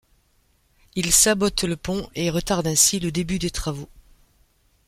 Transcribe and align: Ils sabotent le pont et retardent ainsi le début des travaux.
Ils 0.95 1.11
sabotent 1.11 1.61
le 1.65 1.75
pont 1.77 2.09
et 2.15 2.31
retardent 2.31 2.65
ainsi 2.65 2.99
le 2.99 3.11
début 3.11 3.37
des 3.37 3.51
travaux. 3.51 3.87